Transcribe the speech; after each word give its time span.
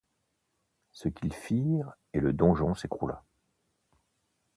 Ce 0.93 1.09
qu'ils 1.09 1.31
firent 1.31 1.93
et 2.15 2.21
le 2.21 2.33
donjon 2.33 2.73
s'écroula. 2.73 3.23